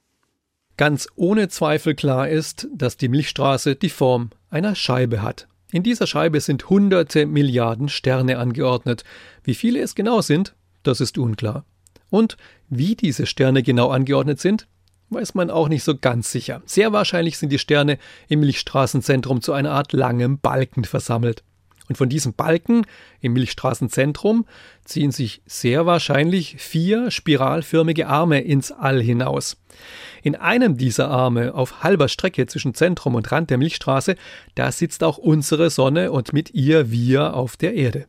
Ganz 0.77 1.07
ohne 1.15 1.50
Zweifel 1.50 1.93
klar 1.93 2.27
ist, 2.27 2.67
dass 2.74 2.98
die 2.98 3.10
Milchstraße 3.10 3.75
die 3.75 3.89
Form 3.89 4.31
einer 4.50 4.75
Scheibe 4.75 5.21
hat. 5.21 5.48
In 5.71 5.83
dieser 5.83 6.05
Scheibe 6.05 6.41
sind 6.41 6.69
hunderte 6.69 7.25
Milliarden 7.25 7.87
Sterne 7.87 8.37
angeordnet. 8.37 9.03
Wie 9.43 9.55
viele 9.55 9.79
es 9.79 9.95
genau 9.95 10.21
sind, 10.21 10.53
das 10.83 10.99
ist 10.99 11.17
unklar. 11.17 11.65
Und 12.09 12.35
wie 12.69 12.95
diese 12.95 13.25
Sterne 13.25 13.63
genau 13.63 13.89
angeordnet 13.89 14.39
sind, 14.39 14.67
weiß 15.09 15.33
man 15.33 15.49
auch 15.49 15.69
nicht 15.69 15.83
so 15.83 15.97
ganz 15.97 16.31
sicher. 16.31 16.61
Sehr 16.65 16.91
wahrscheinlich 16.91 17.37
sind 17.37 17.51
die 17.51 17.59
Sterne 17.59 17.97
im 18.27 18.41
Milchstraßenzentrum 18.41 19.41
zu 19.41 19.53
einer 19.53 19.71
Art 19.71 19.93
langem 19.93 20.39
Balken 20.39 20.83
versammelt. 20.83 21.43
Und 21.91 21.98
von 21.98 22.07
diesem 22.07 22.36
Balken 22.36 22.86
im 23.19 23.33
Milchstraßenzentrum 23.33 24.45
ziehen 24.86 25.12
sich 25.12 25.41
sehr 25.45 25.86
wahrscheinlich 25.86 26.55
vier 26.57 27.12
spiralförmige 27.12 28.07
Arme 28.07 28.39
ins 28.39 28.71
All 28.71 29.01
hinaus. 29.01 29.57
In 30.24 30.38
einem 30.38 30.77
dieser 30.77 31.10
Arme 31.10 31.53
auf 31.53 31.83
halber 31.83 32.07
Strecke 32.07 32.45
zwischen 32.45 32.74
Zentrum 32.75 33.15
und 33.15 33.29
Rand 33.33 33.50
der 33.50 33.57
Milchstraße, 33.57 34.15
da 34.55 34.71
sitzt 34.71 35.03
auch 35.03 35.17
unsere 35.17 35.69
Sonne 35.69 36.13
und 36.13 36.31
mit 36.31 36.53
ihr 36.53 36.91
wir 36.91 37.33
auf 37.33 37.57
der 37.57 37.74
Erde. 37.74 38.07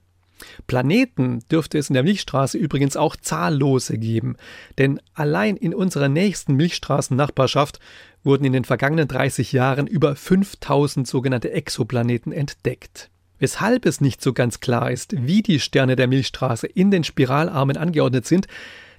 Planeten 0.68 1.40
dürfte 1.50 1.76
es 1.76 1.90
in 1.90 1.94
der 1.94 2.04
Milchstraße 2.04 2.58
übrigens 2.58 2.96
auch 2.96 3.16
zahllose 3.16 3.98
geben, 3.98 4.36
denn 4.78 5.00
allein 5.12 5.56
in 5.56 5.74
unserer 5.74 6.08
nächsten 6.08 6.54
Milchstraßennachbarschaft 6.54 7.80
wurden 8.22 8.44
in 8.44 8.52
den 8.52 8.64
vergangenen 8.64 9.08
30 9.08 9.50
Jahren 9.50 9.88
über 9.88 10.14
5000 10.14 11.04
sogenannte 11.04 11.50
Exoplaneten 11.50 12.30
entdeckt. 12.30 13.10
Weshalb 13.42 13.86
es 13.86 14.00
nicht 14.00 14.22
so 14.22 14.32
ganz 14.32 14.60
klar 14.60 14.92
ist, 14.92 15.16
wie 15.26 15.42
die 15.42 15.58
Sterne 15.58 15.96
der 15.96 16.06
Milchstraße 16.06 16.68
in 16.68 16.92
den 16.92 17.02
Spiralarmen 17.02 17.76
angeordnet 17.76 18.24
sind, 18.24 18.46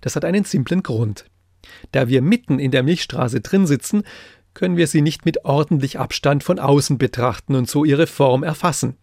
das 0.02 0.18
hat 0.18 0.26
einen 0.26 0.44
simplen 0.44 0.84
Grund. 0.84 1.24
Da 1.94 2.10
wir 2.10 2.22
mitten 2.22 2.60
in 2.60 2.70
der 2.70 2.84
Milchstraße 2.84 3.40
drin 3.40 3.66
sitzen, 3.68 4.04
können 4.54 4.76
wir 4.76 4.88
sie 4.88 5.02
nicht 5.02 5.24
mit 5.24 5.46
ordentlich 5.46 5.98
Abstand 5.98 6.44
von 6.44 6.60
außen 6.60 6.98
betrachten 6.98 7.56
und 7.56 7.70
so 7.70 7.86
ihre 7.86 8.06
Form 8.06 8.44
erfassen. 8.44 8.98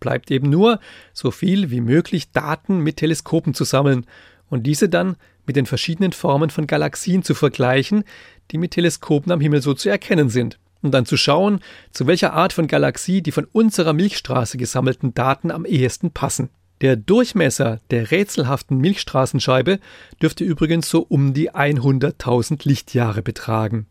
Bleibt 0.00 0.30
eben 0.30 0.48
nur, 0.48 0.80
so 1.12 1.30
viel 1.32 1.70
wie 1.70 1.82
möglich 1.82 2.32
Daten 2.32 2.78
mit 2.78 2.96
Teleskopen 2.96 3.52
zu 3.52 3.64
sammeln 3.64 4.06
und 4.48 4.62
diese 4.62 4.88
dann 4.88 5.16
mit 5.44 5.56
den 5.56 5.66
verschiedenen 5.66 6.12
Formen 6.12 6.48
von 6.48 6.66
Galaxien 6.66 7.22
zu 7.22 7.34
vergleichen, 7.34 8.04
die 8.52 8.56
mit 8.56 8.70
Teleskopen 8.70 9.32
am 9.32 9.40
Himmel 9.42 9.60
so 9.60 9.74
zu 9.74 9.90
erkennen 9.90 10.30
sind, 10.30 10.58
und 10.82 10.92
dann 10.92 11.06
zu 11.06 11.16
schauen, 11.16 11.60
zu 11.90 12.06
welcher 12.06 12.32
Art 12.32 12.52
von 12.52 12.66
Galaxie 12.66 13.22
die 13.22 13.32
von 13.32 13.46
unserer 13.52 13.92
Milchstraße 13.92 14.58
gesammelten 14.58 15.14
Daten 15.14 15.50
am 15.50 15.64
ehesten 15.64 16.10
passen. 16.10 16.50
Der 16.80 16.94
Durchmesser 16.94 17.80
der 17.90 18.10
rätselhaften 18.10 18.78
Milchstraßenscheibe 18.78 19.80
dürfte 20.22 20.44
übrigens 20.44 20.88
so 20.88 21.00
um 21.00 21.34
die 21.34 21.50
100.000 21.50 22.60
Lichtjahre 22.68 23.22
betragen. 23.22 23.86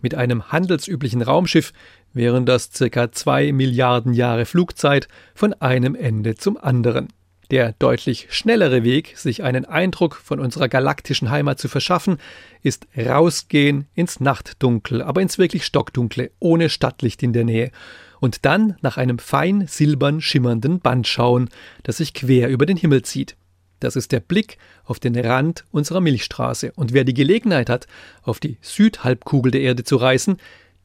Mit 0.00 0.14
einem 0.14 0.50
handelsüblichen 0.50 1.22
Raumschiff 1.22 1.72
wären 2.12 2.46
das 2.46 2.70
circa 2.72 3.12
zwei 3.12 3.52
Milliarden 3.52 4.14
Jahre 4.14 4.44
Flugzeit 4.44 5.08
von 5.34 5.54
einem 5.54 5.94
Ende 5.94 6.34
zum 6.36 6.56
anderen. 6.56 7.08
Der 7.50 7.74
deutlich 7.80 8.28
schnellere 8.30 8.84
Weg, 8.84 9.18
sich 9.18 9.42
einen 9.42 9.64
Eindruck 9.64 10.14
von 10.16 10.38
unserer 10.38 10.68
galaktischen 10.68 11.30
Heimat 11.30 11.58
zu 11.58 11.66
verschaffen, 11.66 12.18
ist 12.62 12.86
rausgehen 12.96 13.88
ins 13.94 14.20
Nachtdunkel, 14.20 15.02
aber 15.02 15.20
ins 15.20 15.36
wirklich 15.36 15.64
Stockdunkle, 15.64 16.30
ohne 16.38 16.68
Stadtlicht 16.68 17.24
in 17.24 17.32
der 17.32 17.44
Nähe 17.44 17.72
und 18.20 18.44
dann 18.44 18.76
nach 18.82 18.98
einem 18.98 19.18
fein 19.18 19.66
silbern 19.66 20.20
schimmernden 20.20 20.78
Band 20.78 21.08
schauen, 21.08 21.48
das 21.82 21.96
sich 21.96 22.14
quer 22.14 22.50
über 22.50 22.66
den 22.66 22.76
Himmel 22.76 23.02
zieht. 23.02 23.36
Das 23.80 23.96
ist 23.96 24.12
der 24.12 24.20
Blick 24.20 24.58
auf 24.84 25.00
den 25.00 25.18
Rand 25.18 25.64
unserer 25.72 26.00
Milchstraße. 26.00 26.72
Und 26.76 26.92
wer 26.92 27.04
die 27.04 27.14
Gelegenheit 27.14 27.70
hat, 27.70 27.86
auf 28.22 28.38
die 28.38 28.58
Südhalbkugel 28.60 29.50
der 29.50 29.62
Erde 29.62 29.84
zu 29.84 29.96
reisen, 29.96 30.36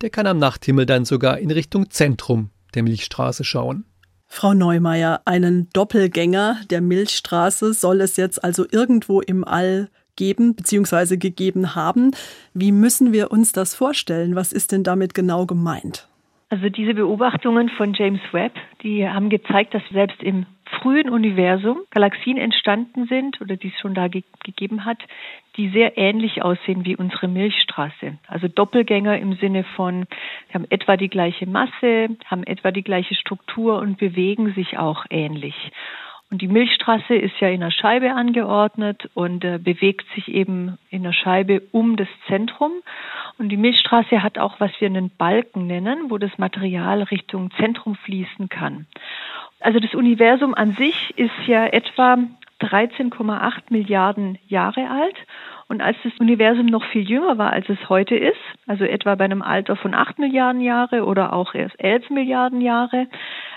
der 0.01 0.09
kann 0.09 0.27
am 0.27 0.39
Nachthimmel 0.39 0.85
dann 0.85 1.05
sogar 1.05 1.37
in 1.37 1.51
Richtung 1.51 1.91
Zentrum 1.91 2.49
der 2.73 2.83
Milchstraße 2.83 3.43
schauen. 3.43 3.83
Frau 4.27 4.53
Neumeier, 4.53 5.21
einen 5.25 5.69
Doppelgänger 5.73 6.57
der 6.69 6.81
Milchstraße 6.81 7.73
soll 7.73 8.01
es 8.01 8.17
jetzt 8.17 8.43
also 8.43 8.65
irgendwo 8.71 9.21
im 9.21 9.43
All 9.43 9.89
geben 10.15 10.55
bzw. 10.55 11.17
gegeben 11.17 11.75
haben. 11.75 12.11
Wie 12.53 12.71
müssen 12.71 13.13
wir 13.13 13.31
uns 13.31 13.51
das 13.51 13.75
vorstellen? 13.75 14.35
Was 14.35 14.51
ist 14.51 14.71
denn 14.71 14.83
damit 14.83 15.13
genau 15.13 15.45
gemeint? 15.45 16.07
Also 16.49 16.69
diese 16.69 16.93
Beobachtungen 16.93 17.69
von 17.69 17.93
James 17.93 18.21
Webb, 18.31 18.53
die 18.83 19.07
haben 19.07 19.29
gezeigt, 19.29 19.73
dass 19.73 19.83
selbst 19.91 20.21
im 20.21 20.45
frühen 20.69 21.09
Universum 21.09 21.79
Galaxien 21.91 22.37
entstanden 22.37 23.05
sind 23.07 23.41
oder 23.41 23.55
die 23.55 23.69
es 23.69 23.79
schon 23.79 23.93
da 23.93 24.07
ge 24.07 24.23
gegeben 24.43 24.85
hat, 24.85 24.99
die 25.57 25.69
sehr 25.69 25.97
ähnlich 25.97 26.43
aussehen 26.43 26.85
wie 26.85 26.95
unsere 26.95 27.27
Milchstraße. 27.27 28.17
Also 28.27 28.47
Doppelgänger 28.47 29.17
im 29.17 29.33
Sinne 29.35 29.63
von, 29.75 30.05
sie 30.47 30.53
haben 30.53 30.67
etwa 30.69 30.97
die 30.97 31.09
gleiche 31.09 31.47
Masse, 31.47 32.09
haben 32.25 32.43
etwa 32.43 32.71
die 32.71 32.83
gleiche 32.83 33.15
Struktur 33.15 33.79
und 33.79 33.97
bewegen 33.97 34.53
sich 34.53 34.77
auch 34.77 35.05
ähnlich. 35.09 35.55
Und 36.31 36.41
die 36.41 36.47
Milchstraße 36.47 37.15
ist 37.15 37.39
ja 37.39 37.49
in 37.49 37.61
der 37.61 37.71
Scheibe 37.71 38.11
angeordnet 38.13 39.09
und 39.13 39.45
äh, 39.45 39.59
bewegt 39.59 40.05
sich 40.15 40.27
eben 40.27 40.77
in 40.89 41.03
der 41.03 41.13
Scheibe 41.13 41.61
um 41.71 41.97
das 41.97 42.07
Zentrum. 42.27 42.71
Und 43.37 43.49
die 43.49 43.57
Milchstraße 43.57 44.23
hat 44.23 44.39
auch, 44.39 44.59
was 44.59 44.71
wir 44.79 44.87
einen 44.87 45.11
Balken 45.11 45.67
nennen, 45.67 46.09
wo 46.09 46.17
das 46.17 46.35
Material 46.37 47.03
Richtung 47.03 47.51
Zentrum 47.57 47.95
fließen 47.95 48.49
kann. 48.49 48.87
Also 49.59 49.79
das 49.79 49.93
Universum 49.93 50.53
an 50.53 50.75
sich 50.75 51.13
ist 51.17 51.47
ja 51.47 51.65
etwa 51.65 52.17
13,8 52.61 53.63
Milliarden 53.69 54.37
Jahre 54.47 54.89
alt 54.89 55.15
und 55.67 55.81
als 55.81 55.97
das 56.03 56.13
Universum 56.19 56.67
noch 56.67 56.83
viel 56.85 57.09
jünger 57.09 57.39
war, 57.39 57.51
als 57.51 57.67
es 57.69 57.89
heute 57.89 58.15
ist, 58.15 58.37
also 58.67 58.83
etwa 58.83 59.15
bei 59.15 59.25
einem 59.25 59.41
Alter 59.41 59.75
von 59.75 59.95
8 59.95 60.19
Milliarden 60.19 60.61
Jahre 60.61 61.05
oder 61.05 61.33
auch 61.33 61.55
erst 61.55 61.79
11 61.79 62.11
Milliarden 62.11 62.61
Jahre, 62.61 63.07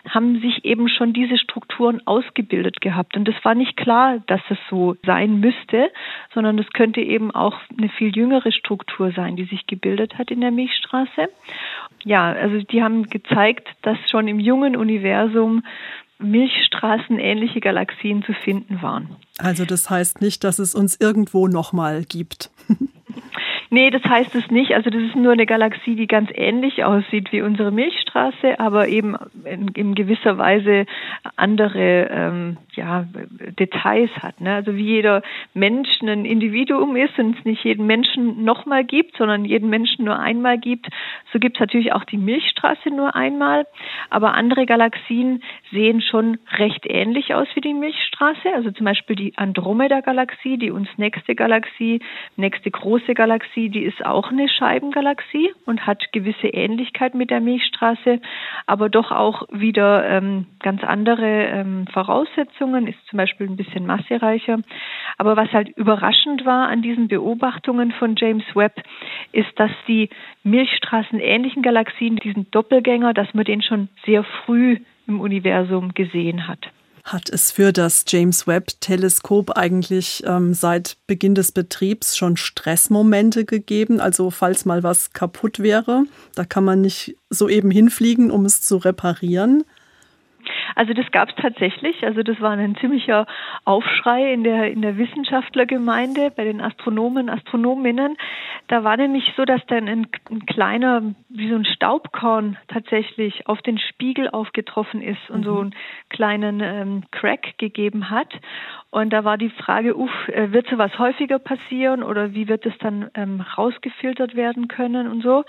haben 0.08 0.40
sich 0.40 0.64
eben 0.64 0.88
schon 0.88 1.12
diese 1.12 1.36
Strukturen 1.36 2.00
ausgebildet 2.06 2.80
gehabt. 2.80 3.14
Und 3.16 3.28
es 3.28 3.34
war 3.44 3.54
nicht 3.54 3.76
klar, 3.76 4.20
dass 4.26 4.40
es 4.48 4.56
so 4.70 4.96
sein 5.04 5.40
müsste, 5.40 5.90
sondern 6.32 6.58
es 6.58 6.70
könnte 6.72 7.02
eben 7.02 7.30
auch 7.30 7.58
eine 7.76 7.90
viel 7.90 8.16
jüngere 8.16 8.52
Struktur 8.52 9.12
sein, 9.12 9.36
die 9.36 9.44
sich 9.44 9.66
gebildet 9.66 10.16
hat 10.16 10.30
in 10.30 10.40
der 10.40 10.50
Milchstraße. 10.50 11.28
Ja, 12.04 12.32
also 12.32 12.58
die 12.58 12.82
haben 12.82 13.04
gezeigt, 13.04 13.68
dass 13.82 13.96
schon 14.10 14.28
im 14.28 14.40
jungen 14.40 14.76
Universum 14.76 15.62
Milchstraßenähnliche 16.18 17.60
Galaxien 17.60 18.22
zu 18.24 18.32
finden 18.32 18.82
waren. 18.82 19.16
Also 19.38 19.64
das 19.64 19.88
heißt 19.88 20.20
nicht, 20.20 20.42
dass 20.42 20.58
es 20.58 20.74
uns 20.74 20.96
irgendwo 21.00 21.46
nochmal 21.46 22.04
gibt. 22.04 22.50
Nee, 23.70 23.90
das 23.90 24.02
heißt 24.02 24.34
es 24.34 24.50
nicht. 24.50 24.74
Also 24.74 24.88
das 24.88 25.02
ist 25.02 25.14
nur 25.14 25.32
eine 25.32 25.44
Galaxie, 25.44 25.94
die 25.94 26.06
ganz 26.06 26.30
ähnlich 26.34 26.84
aussieht 26.84 27.32
wie 27.32 27.42
unsere 27.42 27.70
Milchstraße, 27.70 28.58
aber 28.58 28.88
eben 28.88 29.14
in, 29.44 29.68
in 29.68 29.94
gewisser 29.94 30.38
Weise 30.38 30.86
andere 31.36 32.08
ähm, 32.10 32.56
ja, 32.72 33.04
Details 33.58 34.10
hat. 34.22 34.40
Ne? 34.40 34.54
Also 34.54 34.74
wie 34.74 34.86
jeder 34.86 35.22
Mensch 35.52 35.88
ein 36.00 36.24
Individuum 36.24 36.96
ist 36.96 37.18
und 37.18 37.38
es 37.38 37.44
nicht 37.44 37.64
jeden 37.64 37.86
Menschen 37.86 38.42
nochmal 38.42 38.84
gibt, 38.84 39.18
sondern 39.18 39.44
jeden 39.44 39.68
Menschen 39.68 40.06
nur 40.06 40.18
einmal 40.18 40.58
gibt, 40.58 40.86
so 41.32 41.38
gibt 41.38 41.56
es 41.56 41.60
natürlich 41.60 41.92
auch 41.92 42.04
die 42.04 42.16
Milchstraße 42.16 42.88
nur 42.88 43.14
einmal. 43.14 43.66
Aber 44.08 44.32
andere 44.32 44.64
Galaxien 44.64 45.42
sehen 45.72 46.00
schon 46.00 46.38
recht 46.52 46.86
ähnlich 46.86 47.34
aus 47.34 47.48
wie 47.54 47.60
die 47.60 47.74
Milchstraße. 47.74 48.54
Also 48.54 48.70
zum 48.70 48.86
Beispiel 48.86 49.16
die 49.16 49.36
Andromeda-Galaxie, 49.36 50.56
die 50.56 50.70
uns 50.70 50.88
nächste 50.96 51.34
Galaxie, 51.34 52.00
nächste 52.36 52.70
große 52.70 53.12
Galaxie, 53.12 53.57
die 53.66 53.82
ist 53.82 54.06
auch 54.06 54.30
eine 54.30 54.48
Scheibengalaxie 54.48 55.52
und 55.66 55.84
hat 55.84 56.12
gewisse 56.12 56.46
Ähnlichkeit 56.46 57.14
mit 57.16 57.30
der 57.30 57.40
Milchstraße, 57.40 58.20
aber 58.66 58.88
doch 58.88 59.10
auch 59.10 59.48
wieder 59.50 60.08
ähm, 60.08 60.46
ganz 60.60 60.84
andere 60.84 61.26
ähm, 61.26 61.86
Voraussetzungen, 61.92 62.86
ist 62.86 63.04
zum 63.08 63.16
Beispiel 63.16 63.48
ein 63.48 63.56
bisschen 63.56 63.86
massereicher. 63.86 64.60
Aber 65.16 65.36
was 65.36 65.52
halt 65.52 65.70
überraschend 65.76 66.46
war 66.46 66.68
an 66.68 66.82
diesen 66.82 67.08
Beobachtungen 67.08 67.90
von 67.90 68.14
James 68.16 68.44
Webb, 68.54 68.80
ist, 69.32 69.50
dass 69.56 69.72
die 69.88 70.10
Milchstraßen 70.44 71.18
ähnlichen 71.18 71.62
Galaxien, 71.62 72.16
diesen 72.16 72.48
Doppelgänger, 72.52 73.14
dass 73.14 73.34
man 73.34 73.44
den 73.44 73.62
schon 73.62 73.88
sehr 74.06 74.22
früh 74.22 74.78
im 75.08 75.20
Universum 75.20 75.94
gesehen 75.94 76.46
hat. 76.46 76.70
Hat 77.10 77.30
es 77.30 77.50
für 77.50 77.72
das 77.72 78.04
James 78.06 78.46
Webb-Teleskop 78.46 79.56
eigentlich 79.56 80.22
ähm, 80.26 80.52
seit 80.52 80.98
Beginn 81.06 81.34
des 81.34 81.52
Betriebs 81.52 82.18
schon 82.18 82.36
Stressmomente 82.36 83.46
gegeben? 83.46 83.98
Also 83.98 84.30
falls 84.30 84.66
mal 84.66 84.82
was 84.82 85.14
kaputt 85.14 85.58
wäre, 85.58 86.04
da 86.34 86.44
kann 86.44 86.64
man 86.64 86.82
nicht 86.82 87.16
so 87.30 87.48
eben 87.48 87.70
hinfliegen, 87.70 88.30
um 88.30 88.44
es 88.44 88.60
zu 88.60 88.76
reparieren. 88.76 89.64
Also 90.74 90.92
das 90.92 91.10
gab 91.10 91.30
es 91.30 91.34
tatsächlich. 91.36 92.04
Also 92.04 92.22
das 92.22 92.42
war 92.42 92.50
ein 92.50 92.76
ziemlicher 92.76 93.26
Aufschrei 93.64 94.32
in 94.34 94.44
der 94.44 94.70
in 94.70 94.82
der 94.82 94.98
Wissenschaftlergemeinde 94.98 96.30
bei 96.36 96.44
den 96.44 96.60
Astronomen, 96.60 97.30
Astronominnen. 97.30 98.18
Da 98.68 98.84
war 98.84 98.96
nämlich 98.98 99.24
so, 99.36 99.44
dass 99.44 99.64
dann 99.66 99.88
ein, 99.88 100.06
ein 100.30 100.46
kleiner, 100.46 101.14
wie 101.28 101.48
so 101.48 101.56
ein 101.56 101.64
Staubkorn 101.64 102.58
tatsächlich 102.68 103.46
auf 103.46 103.62
den 103.62 103.78
Spiegel 103.78 104.28
aufgetroffen 104.28 105.00
ist 105.00 105.30
und 105.30 105.40
mhm. 105.40 105.44
so 105.44 105.58
einen 105.60 105.74
kleinen 106.10 106.60
ähm, 106.60 107.04
Crack 107.10 107.56
gegeben 107.58 108.10
hat. 108.10 108.32
Und 108.90 109.10
da 109.10 109.24
war 109.24 109.38
die 109.38 109.50
Frage, 109.50 109.96
uff, 109.96 110.28
äh, 110.28 110.52
wird 110.52 110.68
sowas 110.68 110.96
häufiger 110.98 111.38
passieren 111.38 112.02
oder 112.02 112.34
wie 112.34 112.46
wird 112.46 112.66
es 112.66 112.76
dann 112.78 113.10
ähm, 113.14 113.40
rausgefiltert 113.40 114.36
werden 114.36 114.68
können 114.68 115.08
und 115.08 115.22
so. 115.22 115.44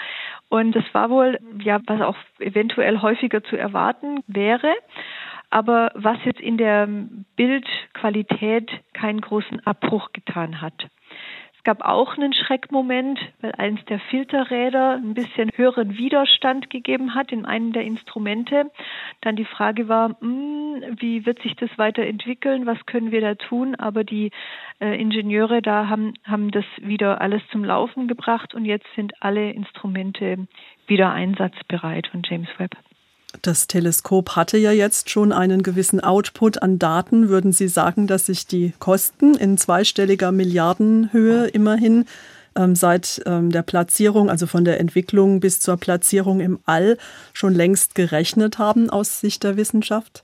Und 0.47 0.73
das 0.75 0.85
war 0.93 1.09
wohl, 1.09 1.39
ja, 1.61 1.79
was 1.87 2.01
auch 2.01 2.17
eventuell 2.39 3.01
häufiger 3.01 3.43
zu 3.43 3.57
erwarten 3.57 4.23
wäre 4.27 4.73
aber 5.51 5.91
was 5.95 6.17
jetzt 6.25 6.39
in 6.39 6.57
der 6.57 6.87
Bildqualität 7.35 8.69
keinen 8.93 9.19
großen 9.19 9.65
Abbruch 9.65 10.11
getan 10.13 10.61
hat. 10.61 10.89
Es 11.59 11.65
gab 11.65 11.81
auch 11.81 12.15
einen 12.15 12.31
Schreckmoment, 12.31 13.19
weil 13.41 13.51
eines 13.51 13.83
der 13.83 13.99
Filterräder 13.99 14.93
ein 14.93 15.13
bisschen 15.13 15.51
höheren 15.53 15.97
Widerstand 15.97 16.69
gegeben 16.69 17.15
hat 17.15 17.33
in 17.33 17.45
einem 17.45 17.73
der 17.73 17.83
Instrumente. 17.83 18.71
Dann 19.19 19.35
die 19.35 19.43
Frage 19.43 19.89
war, 19.89 20.15
hm, 20.21 20.81
wie 20.99 21.25
wird 21.25 21.41
sich 21.41 21.57
das 21.57 21.69
weiterentwickeln? 21.77 22.65
Was 22.65 22.85
können 22.85 23.11
wir 23.11 23.19
da 23.19 23.35
tun? 23.35 23.75
Aber 23.75 24.05
die 24.05 24.31
äh, 24.79 24.97
Ingenieure 24.99 25.61
da 25.61 25.89
haben, 25.89 26.13
haben 26.23 26.49
das 26.51 26.63
wieder 26.77 27.19
alles 27.19 27.41
zum 27.51 27.65
Laufen 27.65 28.07
gebracht 28.07 28.55
und 28.55 28.63
jetzt 28.63 28.87
sind 28.95 29.21
alle 29.21 29.51
Instrumente 29.51 30.47
wieder 30.87 31.11
einsatzbereit 31.11 32.07
von 32.07 32.21
James 32.23 32.47
Webb. 32.57 32.77
Das 33.41 33.67
Teleskop 33.67 34.35
hatte 34.35 34.57
ja 34.57 34.71
jetzt 34.71 35.09
schon 35.09 35.31
einen 35.31 35.61
gewissen 35.63 35.99
Output 35.99 36.61
an 36.61 36.79
Daten. 36.79 37.29
Würden 37.29 37.51
Sie 37.51 37.67
sagen, 37.67 38.07
dass 38.07 38.25
sich 38.25 38.47
die 38.47 38.73
Kosten 38.79 39.35
in 39.35 39.57
zweistelliger 39.57 40.31
Milliardenhöhe 40.31 41.47
immerhin 41.47 42.05
ähm, 42.55 42.75
seit 42.75 43.21
ähm, 43.25 43.51
der 43.51 43.61
Platzierung, 43.61 44.29
also 44.29 44.47
von 44.47 44.65
der 44.65 44.79
Entwicklung 44.79 45.39
bis 45.39 45.59
zur 45.59 45.77
Platzierung 45.77 46.39
im 46.39 46.59
All, 46.65 46.97
schon 47.33 47.53
längst 47.53 47.95
gerechnet 47.95 48.57
haben 48.57 48.89
aus 48.89 49.21
Sicht 49.21 49.43
der 49.43 49.57
Wissenschaft? 49.57 50.23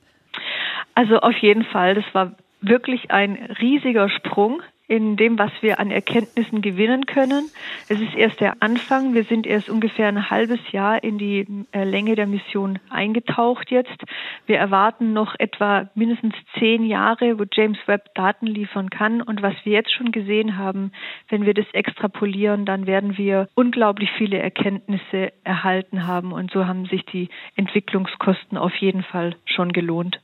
Also 0.95 1.19
auf 1.19 1.38
jeden 1.38 1.63
Fall, 1.65 1.95
das 1.95 2.05
war 2.13 2.31
wirklich 2.62 3.12
ein 3.12 3.35
riesiger 3.62 4.09
Sprung 4.09 4.62
in 4.88 5.18
dem, 5.18 5.39
was 5.39 5.51
wir 5.62 5.80
an 5.80 5.92
Erkenntnissen 5.92 6.62
gewinnen 6.62 7.06
können. 7.06 7.50
Es 7.89 8.00
ist 8.00 8.15
erst 8.15 8.39
der 8.39 8.62
Anfang. 8.62 9.13
Wir 9.13 9.24
sind 9.24 9.48
erst 9.48 9.70
ungefähr 9.70 10.08
ein 10.08 10.30
halbes 10.30 10.60
Jahr 10.72 11.04
in 11.04 11.18
die 11.18 11.46
äh, 11.72 11.84
Länge 11.84 12.15
der 12.15 12.27
Mission 12.27 12.80
eingetaucht 12.89 13.72
jetzt. 13.72 14.04
Wir 14.46 14.58
erwarten 14.58 15.13
noch 15.13 15.36
etwa 15.39 15.89
mindestens 15.96 16.36
zehn 16.60 16.86
Jahre, 16.86 17.39
wo 17.39 17.46
James 17.51 17.80
Webb 17.88 18.13
Daten 18.15 18.48
liefern 18.48 18.89
kann. 18.89 19.22
Und 19.22 19.42
was 19.42 19.56
wir 19.63 19.74
jetzt 19.74 19.94
schon 19.94 20.12
gesehen 20.12 20.58
haben, 20.58 20.92
wenn 21.30 21.46
wir 21.46 21.54
das 21.54 21.65
extrapolieren, 21.74 22.65
dann 22.65 22.86
werden 22.86 23.17
wir 23.17 23.48
unglaublich 23.56 24.10
viele 24.17 24.38
Erkenntnisse 24.38 25.32
erhalten 25.43 26.06
haben. 26.06 26.32
Und 26.32 26.52
so 26.52 26.67
haben 26.67 26.86
sich 26.86 27.06
die 27.06 27.30
Entwicklungskosten 27.56 28.58
auf 28.58 28.76
jeden 28.76 29.04
Fall 29.04 29.36
schon 29.45 29.71
gelohnt. 29.71 30.19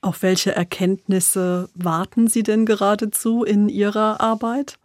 Auf 0.00 0.22
welche 0.22 0.54
Erkenntnisse 0.54 1.68
warten 1.74 2.28
Sie 2.28 2.44
denn 2.44 2.66
geradezu 2.66 3.42
in 3.42 3.68
Ihrer 3.68 4.20
Arbeit? 4.20 4.78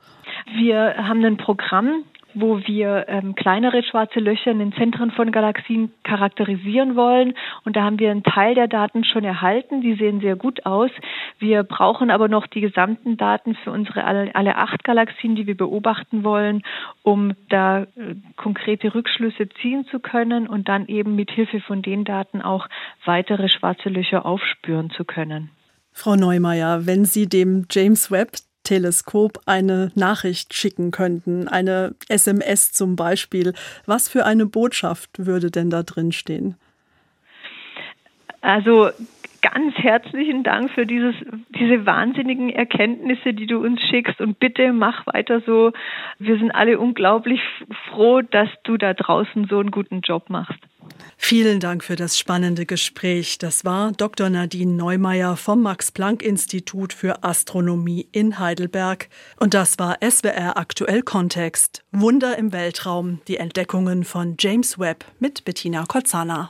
Wir 0.58 0.96
haben 0.98 1.24
ein 1.24 1.38
Programm, 1.38 2.04
wo 2.36 2.60
wir 2.60 3.06
ähm, 3.08 3.36
kleinere 3.36 3.84
schwarze 3.84 4.20
Löcher 4.20 4.52
in 4.52 4.60
den 4.60 4.74
Zentren 4.74 5.12
von 5.12 5.32
Galaxien 5.32 5.92
charakterisieren 6.04 6.96
wollen. 6.96 7.34
Und 7.66 7.76
da 7.76 7.84
haben 7.84 8.00
wir 8.00 8.12
einen 8.12 8.24
Teil 8.24 8.56
der 8.56 8.68
Daten 8.68 9.04
schon 9.04 9.24
erhalten. 9.24 9.82
Die 9.82 9.96
sehen 9.96 10.22
sehr 10.22 10.36
gut 10.36 10.66
aus. 10.66 10.92
Wir 11.40 11.64
brauchen 11.64 12.12
aber 12.12 12.28
noch 12.28 12.48
die 12.48 12.62
gesamten 12.62 13.18
Daten 13.18 13.56
für 13.56 13.72
unsere 13.72 14.04
alle, 14.04 14.34
alle 14.36 14.56
acht 14.56 14.84
Galaxien, 14.84 15.36
die 15.36 15.48
wir 15.48 15.58
beobachten 15.58 16.24
wollen, 16.24 16.64
um 17.04 17.34
da 17.50 17.84
äh, 17.84 18.16
konkrete 18.36 18.94
Rückschlüsse 18.94 19.50
ziehen 19.62 19.86
zu 19.86 20.00
können 20.00 20.48
und 20.48 20.70
dann 20.70 20.88
eben 20.88 21.16
mit 21.16 21.32
Hilfe 21.32 21.62
von 21.62 21.82
den 21.82 22.04
Daten 22.06 22.42
auch 22.42 22.68
weitere 23.06 23.50
schwarze 23.50 23.90
Löcher 23.90 24.26
aufspüren 24.26 24.90
zu 24.92 25.06
können. 25.06 25.50
Frau 25.92 26.16
Neumeier, 26.16 26.88
wenn 26.88 27.06
Sie 27.06 27.30
dem 27.30 27.66
James 27.70 28.10
Webb 28.10 28.32
Teleskop 28.64 29.42
eine 29.46 29.92
Nachricht 29.96 30.54
schicken 30.54 30.92
könnten, 30.92 31.48
eine 31.48 31.96
SMS 32.08 32.72
zum 32.72 32.96
Beispiel, 32.96 33.54
was 33.86 34.08
für 34.08 34.26
eine 34.26 34.46
Botschaft 34.46 35.10
würde 35.18 35.52
denn 35.52 35.70
da 35.70 35.84
drin 35.84 36.12
stehen? 36.12 36.56
Also 38.42 38.92
ganz 39.44 39.76
herzlichen 39.76 40.44
Dank 40.44 40.72
für 40.72 40.88
dieses, 40.88 41.14
diese 41.50 41.86
wahnsinnigen 41.86 42.50
Erkenntnisse, 42.50 43.34
die 43.34 43.46
du 43.46 43.60
uns 43.60 43.80
schickst 43.82 44.20
und 44.22 44.40
bitte 44.40 44.74
mach 44.74 45.06
weiter 45.06 45.42
so. 45.46 45.72
Wir 46.18 46.40
sind 46.40 46.52
alle 46.52 46.80
unglaublich 46.80 47.42
froh, 47.90 48.22
dass 48.22 48.50
du 48.64 48.78
da 48.78 48.94
draußen 48.94 49.48
so 49.50 49.60
einen 49.60 49.70
guten 49.70 50.02
Job 50.02 50.30
machst. 50.30 50.60
Vielen 51.18 51.60
Dank 51.60 51.84
für 51.84 51.96
das 51.96 52.18
spannende 52.18 52.66
Gespräch. 52.66 53.38
Das 53.38 53.64
war 53.64 53.92
Dr. 53.92 54.30
Nadine 54.30 54.74
Neumeier 54.74 55.38
vom 55.38 55.62
Max-Planck-Institut 55.62 56.94
für 56.94 57.24
Astronomie 57.24 58.08
in 58.12 58.40
Heidelberg. 58.40 59.10
Und 59.40 59.54
das 59.54 59.80
war 59.80 59.98
SWR 60.02 60.58
Aktuell 60.58 61.02
Kontext. 61.02 61.84
Wunder 61.92 62.38
im 62.38 62.52
Weltraum. 62.52 63.22
Die 63.28 63.38
Entdeckungen 63.38 64.04
von 64.04 64.36
James 64.40 64.80
Webb 64.80 65.06
mit 65.20 65.46
Bettina 65.46 65.86
Kozana. 65.86 66.42